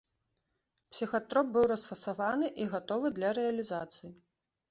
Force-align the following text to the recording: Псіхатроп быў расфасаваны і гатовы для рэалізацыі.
Псіхатроп 0.93 1.51
быў 1.57 1.67
расфасаваны 1.73 2.47
і 2.65 2.67
гатовы 2.73 3.07
для 3.21 3.29
рэалізацыі. 3.39 4.11